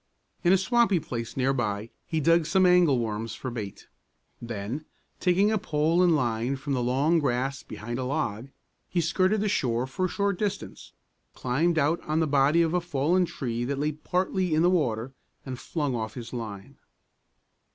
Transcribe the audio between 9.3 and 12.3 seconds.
the shore for a short distance, climbed out on the